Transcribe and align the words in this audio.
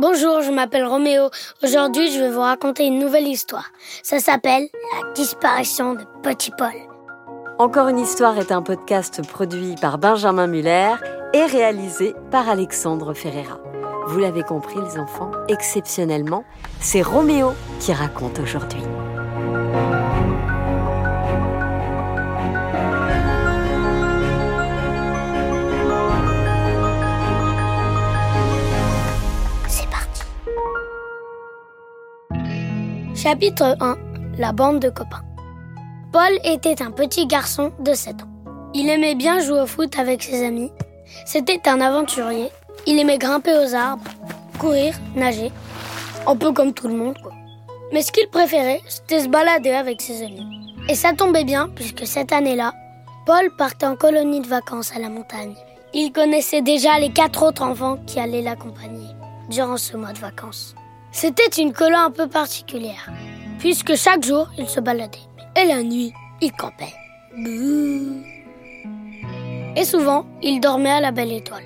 Bonjour, 0.00 0.42
je 0.42 0.52
m'appelle 0.52 0.84
Roméo. 0.84 1.28
Aujourd'hui, 1.64 2.12
je 2.12 2.20
vais 2.20 2.30
vous 2.30 2.40
raconter 2.40 2.86
une 2.86 3.00
nouvelle 3.00 3.26
histoire. 3.26 3.72
Ça 4.04 4.20
s'appelle 4.20 4.68
La 4.92 5.12
disparition 5.12 5.94
de 5.94 6.04
Petit 6.22 6.52
Paul. 6.56 6.70
Encore 7.58 7.88
une 7.88 7.98
histoire 7.98 8.38
est 8.38 8.52
un 8.52 8.62
podcast 8.62 9.20
produit 9.26 9.74
par 9.80 9.98
Benjamin 9.98 10.46
Muller 10.46 10.92
et 11.34 11.44
réalisé 11.46 12.14
par 12.30 12.48
Alexandre 12.48 13.12
Ferreira. 13.12 13.58
Vous 14.06 14.20
l'avez 14.20 14.44
compris 14.44 14.78
les 14.80 15.00
enfants, 15.00 15.32
exceptionnellement, 15.48 16.44
c'est 16.78 17.02
Roméo 17.02 17.50
qui 17.80 17.92
raconte 17.92 18.38
aujourd'hui. 18.38 18.82
Chapitre 33.28 33.76
1 33.78 33.98
La 34.38 34.52
bande 34.52 34.80
de 34.80 34.88
copains. 34.88 35.22
Paul 36.12 36.32
était 36.44 36.80
un 36.80 36.90
petit 36.90 37.26
garçon 37.26 37.72
de 37.78 37.92
7 37.92 38.22
ans. 38.22 38.70
Il 38.72 38.88
aimait 38.88 39.16
bien 39.16 39.38
jouer 39.40 39.60
au 39.60 39.66
foot 39.66 39.98
avec 39.98 40.22
ses 40.22 40.46
amis. 40.46 40.72
C'était 41.26 41.68
un 41.68 41.82
aventurier. 41.82 42.48
Il 42.86 42.98
aimait 42.98 43.18
grimper 43.18 43.52
aux 43.52 43.74
arbres, 43.74 44.10
courir, 44.58 44.94
nager. 45.14 45.52
Un 46.26 46.36
peu 46.36 46.52
comme 46.52 46.72
tout 46.72 46.88
le 46.88 46.94
monde, 46.94 47.18
Mais 47.92 48.00
ce 48.00 48.12
qu'il 48.12 48.28
préférait, 48.28 48.80
c'était 48.88 49.20
se 49.20 49.28
balader 49.28 49.72
avec 49.72 50.00
ses 50.00 50.22
amis. 50.22 50.74
Et 50.88 50.94
ça 50.94 51.12
tombait 51.12 51.44
bien, 51.44 51.68
puisque 51.68 52.06
cette 52.06 52.32
année-là, 52.32 52.72
Paul 53.26 53.50
partait 53.58 53.84
en 53.84 53.96
colonie 53.96 54.40
de 54.40 54.48
vacances 54.48 54.96
à 54.96 55.00
la 55.00 55.10
montagne. 55.10 55.54
Il 55.92 56.12
connaissait 56.12 56.62
déjà 56.62 56.98
les 56.98 57.12
quatre 57.12 57.42
autres 57.42 57.62
enfants 57.62 57.98
qui 58.06 58.20
allaient 58.20 58.40
l'accompagner 58.40 59.08
durant 59.50 59.76
ce 59.76 59.98
mois 59.98 60.14
de 60.14 60.18
vacances. 60.18 60.74
C'était 61.10 61.62
une 61.62 61.72
colo 61.72 61.96
un 61.96 62.10
peu 62.10 62.28
particulière, 62.28 63.10
puisque 63.58 63.94
chaque 63.96 64.24
jour, 64.24 64.48
il 64.58 64.68
se 64.68 64.80
baladait. 64.80 65.18
Et 65.56 65.64
la 65.64 65.82
nuit, 65.82 66.12
il 66.40 66.52
campait. 66.52 66.94
Et 69.76 69.84
souvent, 69.84 70.26
il 70.42 70.60
dormait 70.60 70.90
à 70.90 71.00
la 71.00 71.10
belle 71.10 71.32
étoile. 71.32 71.64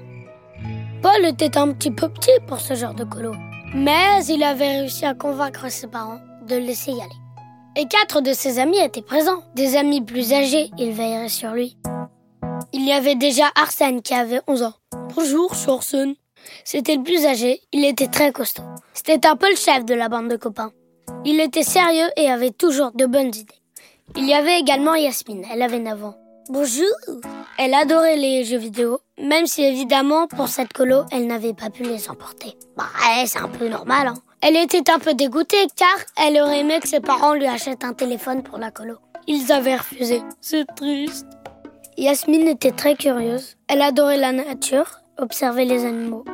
Paul 1.02 1.24
était 1.24 1.58
un 1.58 1.72
petit 1.72 1.90
peu 1.90 2.08
petit 2.08 2.30
pour 2.46 2.60
ce 2.60 2.74
genre 2.74 2.94
de 2.94 3.04
colo, 3.04 3.34
mais 3.74 4.24
il 4.28 4.42
avait 4.42 4.78
réussi 4.78 5.04
à 5.04 5.14
convaincre 5.14 5.68
ses 5.70 5.88
parents 5.88 6.20
de 6.46 6.56
le 6.56 6.62
laisser 6.62 6.92
y 6.92 7.00
aller. 7.00 7.10
Et 7.74 7.86
quatre 7.88 8.20
de 8.20 8.32
ses 8.32 8.58
amis 8.58 8.78
étaient 8.78 9.02
présents. 9.02 9.42
Des 9.54 9.76
amis 9.76 10.02
plus 10.02 10.32
âgés, 10.32 10.70
ils 10.78 10.92
veilleraient 10.92 11.28
sur 11.28 11.52
lui. 11.52 11.76
Il 12.72 12.86
y 12.86 12.92
avait 12.92 13.14
déjà 13.14 13.46
Arsène 13.54 14.02
qui 14.02 14.14
avait 14.14 14.40
11 14.46 14.62
ans. 14.62 14.74
Bonjour, 15.14 15.52
Arsène. 15.68 16.14
C'était 16.64 16.96
le 16.96 17.02
plus 17.02 17.26
âgé, 17.26 17.60
il 17.72 17.84
était 17.84 18.08
très 18.08 18.32
costaud. 18.32 18.62
C'était 18.94 19.26
un 19.26 19.36
peu 19.36 19.48
le 19.50 19.56
chef 19.56 19.84
de 19.84 19.94
la 19.94 20.08
bande 20.08 20.28
de 20.28 20.36
copains. 20.36 20.72
Il 21.24 21.40
était 21.40 21.62
sérieux 21.62 22.08
et 22.16 22.28
avait 22.28 22.50
toujours 22.50 22.92
de 22.92 23.06
bonnes 23.06 23.34
idées. 23.34 23.62
Il 24.16 24.26
y 24.26 24.34
avait 24.34 24.58
également 24.58 24.94
Yasmine, 24.94 25.44
elle 25.52 25.62
avait 25.62 25.78
9 25.78 26.04
ans. 26.04 26.16
Bonjour 26.48 26.88
Elle 27.56 27.72
adorait 27.72 28.16
les 28.16 28.44
jeux 28.44 28.58
vidéo, 28.58 28.98
même 29.18 29.46
si 29.46 29.62
évidemment 29.62 30.26
pour 30.26 30.48
cette 30.48 30.72
colo, 30.72 31.04
elle 31.12 31.28
n'avait 31.28 31.54
pas 31.54 31.70
pu 31.70 31.84
les 31.84 32.10
emporter. 32.10 32.56
Bah 32.76 32.86
c'est 33.26 33.38
un 33.38 33.48
peu 33.48 33.68
normal, 33.68 34.08
hein. 34.08 34.14
Elle 34.40 34.56
était 34.56 34.90
un 34.90 34.98
peu 34.98 35.14
dégoûtée 35.14 35.66
car 35.76 35.94
elle 36.16 36.40
aurait 36.40 36.60
aimé 36.60 36.80
que 36.80 36.88
ses 36.88 36.98
parents 36.98 37.34
lui 37.34 37.46
achètent 37.46 37.84
un 37.84 37.94
téléphone 37.94 38.42
pour 38.42 38.58
la 38.58 38.72
colo. 38.72 38.96
Ils 39.28 39.52
avaient 39.52 39.76
refusé. 39.76 40.20
C'est 40.40 40.66
triste. 40.74 41.26
Yasmine 41.96 42.48
était 42.48 42.72
très 42.72 42.96
curieuse. 42.96 43.56
Elle 43.68 43.82
adorait 43.82 44.16
la 44.16 44.32
nature, 44.32 45.00
observer 45.18 45.64
les 45.64 45.84
animaux 45.84 46.24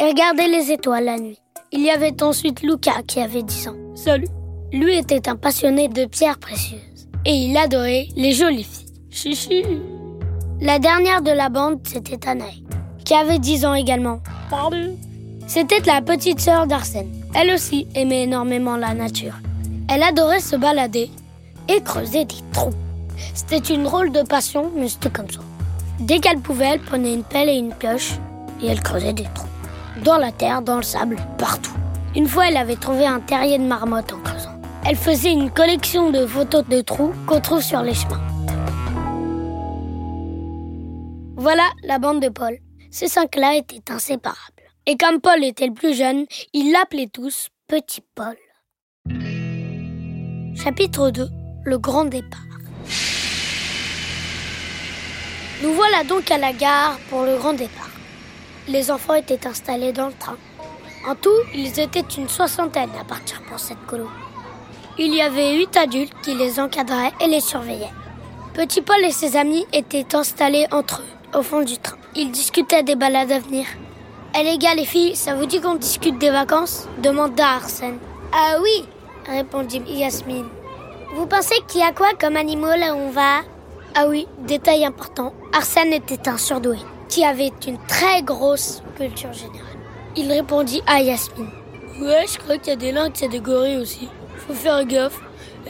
et 0.00 0.04
regarder 0.04 0.48
les 0.48 0.72
étoiles 0.72 1.04
la 1.04 1.18
nuit. 1.18 1.38
Il 1.72 1.82
y 1.82 1.90
avait 1.90 2.22
ensuite 2.22 2.62
Lucas 2.62 3.02
qui 3.06 3.20
avait 3.20 3.42
10 3.42 3.68
ans. 3.68 3.76
Salut. 3.94 4.28
Lui 4.72 4.96
était 4.96 5.28
un 5.28 5.36
passionné 5.36 5.88
de 5.88 6.06
pierres 6.06 6.38
précieuses 6.38 7.08
et 7.26 7.32
il 7.32 7.56
adorait 7.56 8.08
les 8.16 8.32
jolies 8.32 8.64
filles. 8.64 8.86
Chichi. 9.10 9.62
La 10.60 10.78
dernière 10.78 11.22
de 11.22 11.30
la 11.30 11.48
bande, 11.48 11.80
c'était 11.84 12.28
Anaï, 12.28 12.64
qui 13.04 13.14
avait 13.14 13.38
10 13.38 13.66
ans 13.66 13.74
également. 13.74 14.20
Pardon. 14.48 14.96
C'était 15.46 15.80
la 15.86 16.00
petite 16.00 16.40
sœur 16.40 16.66
d'Arsène. 16.66 17.12
Elle 17.34 17.52
aussi 17.52 17.86
aimait 17.94 18.22
énormément 18.22 18.76
la 18.76 18.94
nature. 18.94 19.34
Elle 19.88 20.02
adorait 20.02 20.40
se 20.40 20.56
balader 20.56 21.10
et 21.68 21.82
creuser 21.82 22.24
des 22.24 22.36
trous. 22.52 22.72
C'était 23.34 23.74
une 23.74 23.82
drôle 23.82 24.12
de 24.12 24.22
passion, 24.22 24.70
mais 24.76 24.88
c'était 24.88 25.10
comme 25.10 25.30
ça. 25.30 25.40
Dès 25.98 26.20
qu'elle 26.20 26.38
pouvait, 26.38 26.70
elle 26.74 26.80
prenait 26.80 27.14
une 27.14 27.24
pelle 27.24 27.48
et 27.48 27.56
une 27.56 27.74
pioche 27.74 28.12
et 28.62 28.68
elle 28.68 28.80
creusait 28.80 29.12
des 29.12 29.26
trous. 29.34 29.49
Dans 30.04 30.16
la 30.16 30.32
terre, 30.32 30.62
dans 30.62 30.76
le 30.76 30.82
sable, 30.82 31.16
partout. 31.36 31.72
Une 32.16 32.26
fois, 32.26 32.48
elle 32.48 32.56
avait 32.56 32.76
trouvé 32.76 33.06
un 33.06 33.20
terrier 33.20 33.58
de 33.58 33.64
marmotte 33.64 34.12
en 34.12 34.20
creusant. 34.20 34.58
Elle 34.86 34.96
faisait 34.96 35.32
une 35.32 35.50
collection 35.50 36.10
de 36.10 36.26
photos 36.26 36.66
de 36.66 36.80
trous 36.80 37.12
qu'on 37.26 37.40
trouve 37.40 37.60
sur 37.60 37.82
les 37.82 37.94
chemins. 37.94 38.20
Voilà 41.36 41.64
la 41.82 41.98
bande 41.98 42.22
de 42.22 42.28
Paul. 42.28 42.56
Ces 42.90 43.08
cinq-là 43.08 43.56
étaient 43.56 43.92
inséparables. 43.92 44.38
Et 44.86 44.96
comme 44.96 45.20
Paul 45.20 45.44
était 45.44 45.66
le 45.66 45.74
plus 45.74 45.94
jeune, 45.94 46.24
ils 46.54 46.72
l'appelaient 46.72 47.10
tous 47.12 47.48
Petit 47.68 48.02
Paul. 48.14 48.36
Chapitre 50.56 51.10
2 51.10 51.28
Le 51.64 51.78
grand 51.78 52.06
départ. 52.06 52.40
Nous 55.62 55.72
voilà 55.74 56.04
donc 56.04 56.30
à 56.30 56.38
la 56.38 56.54
gare 56.54 56.98
pour 57.10 57.22
le 57.22 57.36
grand 57.36 57.52
départ. 57.52 57.90
Les 58.68 58.90
enfants 58.90 59.14
étaient 59.14 59.46
installés 59.46 59.92
dans 59.92 60.08
le 60.08 60.12
train. 60.12 60.36
En 61.08 61.14
tout, 61.14 61.30
ils 61.54 61.80
étaient 61.80 62.04
une 62.18 62.28
soixantaine 62.28 62.90
à 63.00 63.04
partir 63.04 63.40
pour 63.42 63.58
cette 63.58 63.84
colo. 63.86 64.08
Il 64.98 65.14
y 65.14 65.22
avait 65.22 65.56
huit 65.56 65.76
adultes 65.76 66.12
qui 66.22 66.34
les 66.34 66.60
encadraient 66.60 67.12
et 67.20 67.26
les 67.26 67.40
surveillaient. 67.40 67.92
Petit 68.52 68.82
Paul 68.82 69.02
et 69.02 69.12
ses 69.12 69.36
amis 69.36 69.66
étaient 69.72 70.14
installés 70.14 70.66
entre 70.72 71.00
eux, 71.00 71.38
au 71.38 71.42
fond 71.42 71.62
du 71.62 71.78
train. 71.78 71.96
Ils 72.14 72.30
discutaient 72.30 72.82
des 72.82 72.96
balades 72.96 73.32
à 73.32 73.38
venir. 73.38 73.66
Eh 74.38 74.42
les 74.42 74.58
gars, 74.58 74.74
les 74.74 74.84
filles, 74.84 75.16
ça 75.16 75.34
vous 75.34 75.46
dit 75.46 75.60
qu'on 75.60 75.76
discute 75.76 76.18
des 76.18 76.30
vacances? 76.30 76.86
demanda 76.98 77.48
Arsène. 77.48 77.98
Ah 78.32 78.56
oui, 78.62 78.84
répondit 79.26 79.82
Yasmine. 79.86 80.48
Vous 81.14 81.26
pensez 81.26 81.56
qu'il 81.66 81.80
y 81.80 81.84
a 81.84 81.92
quoi 81.92 82.10
comme 82.20 82.36
animaux 82.36 82.76
là 82.76 82.94
où 82.94 82.98
on 82.98 83.10
va? 83.10 83.40
Ah 83.94 84.06
oui, 84.06 84.28
détail 84.40 84.84
important, 84.84 85.32
Arsène 85.52 85.92
était 85.92 86.28
un 86.28 86.38
surdoué 86.38 86.78
qui 87.10 87.24
avait 87.24 87.50
une 87.66 87.78
très 87.88 88.22
grosse 88.22 88.82
culture 88.96 89.32
générale. 89.32 89.66
Il 90.16 90.30
répondit 90.30 90.80
à 90.86 91.02
Yasmine. 91.02 91.50
Ouais, 92.00 92.24
je 92.32 92.38
crois 92.38 92.56
qu'il 92.56 92.68
y 92.68 92.72
a 92.72 92.76
des 92.76 92.92
lynx 92.92 93.20
et 93.22 93.28
des 93.28 93.40
gorilles 93.40 93.78
aussi. 93.78 94.08
Faut 94.36 94.54
faire 94.54 94.84
gaffe. 94.86 95.20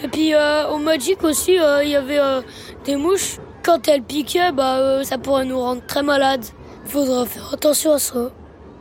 Et 0.02 0.08
puis 0.08 0.34
euh, 0.34 0.68
au 0.68 0.78
Magic 0.78 1.24
aussi, 1.24 1.58
euh, 1.58 1.82
il 1.82 1.90
y 1.90 1.96
avait 1.96 2.20
euh, 2.20 2.42
des 2.84 2.96
mouches. 2.96 3.38
Quand 3.62 3.88
elles 3.88 4.02
piquaient, 4.02 4.52
bah 4.52 5.04
ça 5.04 5.18
pourrait 5.18 5.44
nous 5.44 5.58
rendre 5.58 5.84
très 5.86 6.02
malades. 6.02 6.44
Faudra 6.84 7.26
faire 7.26 7.52
attention 7.52 7.92
à 7.92 7.98
ça. 7.98 8.30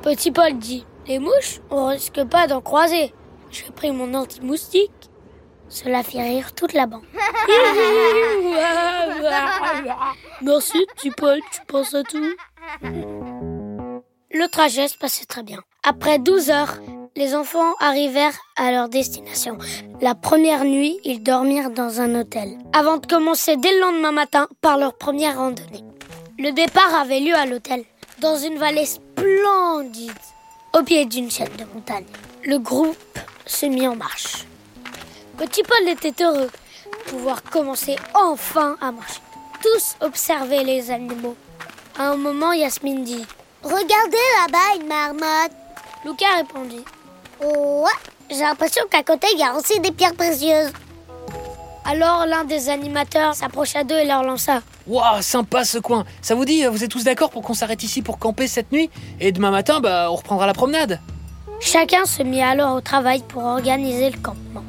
Petit 0.01 0.31
Paul 0.31 0.57
dit, 0.57 0.85
les 1.07 1.19
mouches, 1.19 1.59
on 1.69 1.87
risque 1.87 2.23
pas 2.25 2.47
d'en 2.47 2.61
croiser. 2.61 3.13
J'ai 3.51 3.65
pris 3.75 3.91
mon 3.91 4.13
anti-moustique. 4.13 4.91
Cela 5.67 6.03
fit 6.03 6.21
rire 6.21 6.53
toute 6.53 6.73
la 6.73 6.87
bande. 6.87 7.03
Merci, 10.41 10.85
petit 10.95 11.11
Paul, 11.11 11.39
tu 11.51 11.59
penses 11.67 11.93
à 11.93 12.03
tout? 12.03 12.33
Le 14.31 14.47
trajet 14.47 14.87
se 14.87 14.97
passait 14.97 15.25
très 15.25 15.43
bien. 15.43 15.59
Après 15.83 16.19
12 16.19 16.49
heures, 16.49 16.79
les 17.15 17.35
enfants 17.35 17.73
arrivèrent 17.79 18.37
à 18.55 18.71
leur 18.71 18.87
destination. 18.87 19.57
La 20.01 20.15
première 20.15 20.63
nuit, 20.63 20.97
ils 21.03 21.21
dormirent 21.21 21.71
dans 21.71 21.99
un 21.99 22.15
hôtel, 22.15 22.57
avant 22.73 22.97
de 22.97 23.05
commencer 23.05 23.57
dès 23.57 23.73
le 23.73 23.81
lendemain 23.81 24.11
matin 24.11 24.47
par 24.61 24.77
leur 24.77 24.97
première 24.97 25.37
randonnée. 25.37 25.83
Le 26.37 26.51
départ 26.51 26.95
avait 26.95 27.19
lieu 27.19 27.35
à 27.35 27.45
l'hôtel, 27.45 27.83
dans 28.19 28.37
une 28.37 28.57
vallée 28.57 28.85
splendide, 28.85 30.11
au 30.77 30.83
pied 30.83 31.05
d'une 31.05 31.29
chaîne 31.29 31.55
de 31.57 31.65
montagne. 31.73 32.05
Le 32.45 32.59
groupe 32.59 33.19
se 33.45 33.65
mit 33.65 33.87
en 33.87 33.95
marche. 33.95 34.45
Petit 35.37 35.63
Paul 35.63 35.89
était 35.89 36.23
heureux 36.23 36.49
de 36.85 37.11
pouvoir 37.11 37.43
commencer 37.43 37.97
enfin 38.13 38.77
à 38.79 38.91
marcher. 38.91 39.21
Tous 39.61 39.95
observaient 40.05 40.63
les 40.63 40.91
animaux. 40.91 41.35
À 41.99 42.11
un 42.11 42.15
moment, 42.15 42.53
Yasmine 42.53 43.03
dit 43.03 43.25
Regardez 43.61 44.25
là-bas 44.37 44.79
une 44.79 44.87
marmotte. 44.87 45.51
Lucas 46.05 46.37
répondit 46.37 46.85
Oh, 47.43 47.83
ouais, 47.83 48.11
j'ai 48.29 48.39
l'impression 48.39 48.85
qu'à 48.89 49.03
côté 49.03 49.27
il 49.33 49.39
y 49.39 49.43
a 49.43 49.53
aussi 49.53 49.81
des 49.81 49.91
pierres 49.91 50.15
précieuses. 50.15 50.71
Alors 51.83 52.25
l'un 52.25 52.45
des 52.45 52.69
animateurs 52.69 53.35
s'approcha 53.35 53.83
d'eux 53.83 53.97
et 53.97 54.05
leur 54.05 54.23
lança 54.23 54.61
Waouh, 54.87 55.21
sympa 55.21 55.65
ce 55.65 55.77
coin 55.77 56.05
Ça 56.21 56.35
vous 56.35 56.45
dit, 56.45 56.65
vous 56.67 56.85
êtes 56.85 56.89
tous 56.89 57.03
d'accord 57.03 57.31
pour 57.31 57.41
qu'on 57.41 57.53
s'arrête 57.53 57.83
ici 57.83 58.01
pour 58.01 58.17
camper 58.17 58.47
cette 58.47 58.71
nuit 58.71 58.89
Et 59.19 59.33
demain 59.33 59.51
matin, 59.51 59.81
bah, 59.81 60.07
on 60.09 60.15
reprendra 60.15 60.47
la 60.47 60.53
promenade 60.53 61.01
Chacun 61.59 62.05
se 62.05 62.23
mit 62.23 62.41
alors 62.41 62.77
au 62.77 62.81
travail 62.81 63.23
pour 63.27 63.43
organiser 63.43 64.09
le 64.09 64.17
campement. 64.19 64.63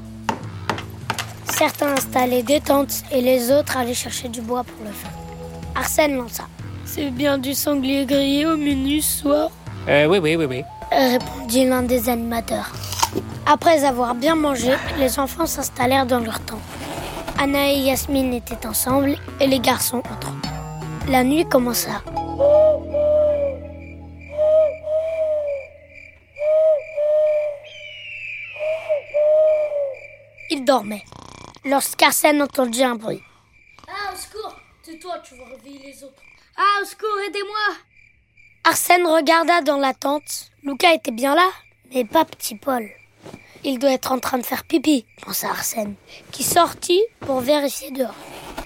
Certains 1.44 1.93
installaient 1.93 2.43
des 2.43 2.61
tentes 2.61 3.05
et 3.12 3.21
les 3.21 3.53
autres 3.53 3.77
allaient 3.77 3.94
chercher 3.94 4.27
du 4.27 4.41
bois 4.41 4.65
pour 4.65 4.85
le 4.85 4.91
feu. 4.91 5.06
Arsène 5.77 6.17
lança. 6.17 6.49
C'est 6.93 7.11
bien 7.11 7.39
du 7.39 7.55
sanglier 7.55 8.05
grillé 8.05 8.47
au 8.47 8.57
menu 8.57 9.01
ce 9.01 9.21
soir 9.23 9.51
Euh, 9.89 10.07
oui, 10.07 10.19
oui, 10.19 10.35
oui, 10.37 10.45
oui. 10.47 10.65
répondit 10.91 11.65
l'un 11.67 11.83
des 11.83 12.09
animateurs. 12.09 12.71
Après 13.47 13.85
avoir 13.85 14.15
bien 14.15 14.35
mangé, 14.35 14.73
les 14.99 15.19
enfants 15.21 15.47
s'installèrent 15.47 16.07
dans 16.07 16.19
leur 16.19 16.41
tente. 16.41 16.59
Anna 17.39 17.71
et 17.73 17.79
Yasmine 17.79 18.35
étaient 18.35 18.67
ensemble 18.67 19.17
et 19.41 19.47
les 19.47 19.61
garçons 19.61 19.99
entre 20.13 20.31
eux. 20.31 21.11
La 21.13 21.23
nuit 21.23 21.45
commença. 21.49 22.03
Ils 30.51 30.65
dormaient. 30.65 31.05
Lorsqu'Arsène 31.65 32.43
entendit 32.43 32.83
un 32.85 32.97
bruit. 32.97 33.23
Ah, 33.89 34.13
au 34.13 34.17
secours 34.17 34.57
Tais-toi, 34.83 35.19
tu 35.23 35.35
vas 35.37 35.45
réveiller 35.45 35.93
les 35.93 36.05
autres. 36.05 36.23
Ah, 36.56 36.82
au 36.82 36.85
secours, 36.85 37.19
aidez-moi 37.26 37.76
Arsène 38.64 39.06
regarda 39.06 39.62
dans 39.62 39.79
la 39.79 39.94
tente. 39.94 40.50
Lucas 40.62 40.94
était 40.94 41.11
bien 41.11 41.35
là, 41.35 41.49
mais 41.93 42.05
pas 42.05 42.25
petit 42.25 42.56
Paul. 42.56 42.88
Il 43.64 43.79
doit 43.79 43.93
être 43.93 44.12
en 44.12 44.19
train 44.19 44.38
de 44.38 44.43
faire 44.43 44.64
pipi, 44.64 45.05
pensa 45.23 45.49
Arsène, 45.49 45.94
qui 46.31 46.43
sortit 46.43 47.02
pour 47.20 47.41
vérifier 47.41 47.91
dehors. 47.91 48.14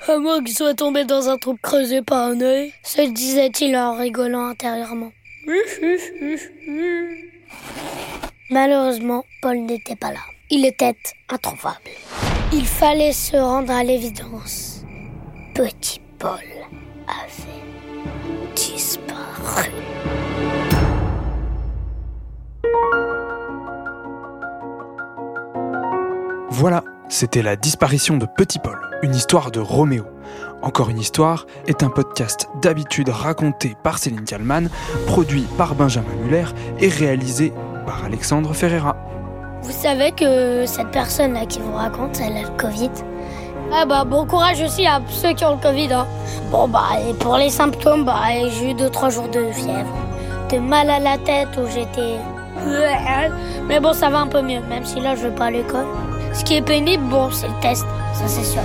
À 0.06 0.18
moins 0.18 0.42
qu'il 0.42 0.54
soit 0.54 0.74
tombé 0.74 1.04
dans 1.04 1.28
un 1.28 1.38
trou 1.38 1.56
creusé 1.62 2.02
par 2.02 2.28
un 2.28 2.40
œil, 2.40 2.72
se 2.82 3.02
disait-il 3.02 3.76
en 3.76 3.96
rigolant 3.96 4.48
intérieurement. 4.48 5.12
Malheureusement, 8.50 9.24
Paul 9.40 9.58
n'était 9.58 9.96
pas 9.96 10.12
là. 10.12 10.20
Il 10.50 10.64
était 10.66 10.96
introuvable. 11.28 11.90
Il 12.52 12.66
fallait 12.66 13.12
se 13.12 13.36
rendre 13.36 13.72
à 13.72 13.82
l'évidence. 13.82 14.82
Petit 15.54 16.00
Paul 16.18 16.40
avait 17.08 18.54
disparu. 18.54 19.70
Voilà, 26.50 26.84
c'était 27.08 27.42
la 27.42 27.56
disparition 27.56 28.16
de 28.16 28.26
Petit 28.26 28.58
Paul, 28.58 28.78
une 29.02 29.14
histoire 29.14 29.50
de 29.50 29.60
Roméo. 29.60 30.04
Encore 30.62 30.88
une 30.88 30.98
histoire 30.98 31.46
est 31.66 31.82
un 31.82 31.90
podcast 31.90 32.48
d'habitude 32.62 33.08
raconté 33.08 33.74
par 33.82 33.98
Céline 33.98 34.24
Kallmann, 34.24 34.70
produit 35.06 35.46
par 35.58 35.74
Benjamin 35.74 36.14
Muller 36.22 36.46
et 36.80 36.88
réalisé 36.88 37.52
par 37.86 38.04
Alexandre 38.04 38.54
Ferreira. 38.54 38.96
Vous 39.62 39.72
savez 39.72 40.12
que 40.12 40.64
cette 40.66 40.90
personne 40.90 41.34
là 41.34 41.44
qui 41.46 41.58
vous 41.58 41.74
raconte, 41.74 42.20
elle 42.20 42.36
a 42.36 42.42
le 42.42 42.56
Covid? 42.56 42.90
Ah 43.76 43.84
bah 43.86 44.04
bon 44.04 44.24
courage 44.24 44.62
aussi 44.62 44.86
à 44.86 45.00
ceux 45.08 45.32
qui 45.32 45.44
ont 45.44 45.56
le 45.56 45.60
Covid. 45.60 45.92
Hein. 45.92 46.06
Bon 46.50 46.68
bah 46.68 46.90
et 47.08 47.12
pour 47.14 47.36
les 47.36 47.50
symptômes, 47.50 48.04
bah 48.04 48.14
j'ai 48.48 48.70
eu 48.70 48.74
2-3 48.74 49.10
jours 49.10 49.28
de 49.28 49.50
fièvre, 49.50 49.92
de 50.48 50.58
mal 50.58 50.88
à 50.88 51.00
la 51.00 51.18
tête 51.18 51.48
où 51.58 51.66
j'étais. 51.68 52.18
Mais 53.66 53.80
bon 53.80 53.92
ça 53.92 54.10
va 54.10 54.20
un 54.20 54.28
peu 54.28 54.42
mieux, 54.42 54.60
même 54.68 54.84
si 54.84 55.00
là 55.00 55.16
je 55.16 55.26
vais 55.26 55.34
pas 55.34 55.46
à 55.46 55.50
l'école. 55.50 55.86
Ce 56.32 56.44
qui 56.44 56.54
est 56.54 56.62
pénible, 56.62 57.02
bon 57.04 57.30
c'est 57.32 57.48
le 57.48 57.60
test, 57.60 57.84
ça 58.12 58.28
c'est 58.28 58.44
sûr. 58.44 58.62